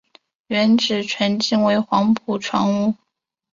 [0.47, 2.95] 原址全境为黄埔船坞。